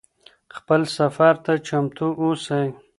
[0.55, 2.67] خپل سفر ته چمتو اوسئ.